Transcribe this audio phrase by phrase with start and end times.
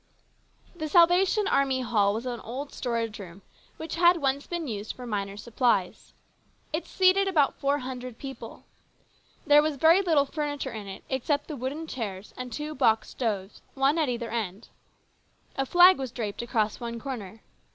[0.75, 3.43] THE Salvation Army Hall was an old storage room
[3.77, 6.13] which had once been used for miners' supplies.
[6.73, 8.63] It seated about four hundred people.
[9.45, 13.61] There was very little furniture in it except the wooden chairs, and two box stoves,
[13.75, 14.69] one at either end.
[15.55, 17.43] A flag was draped across one corner.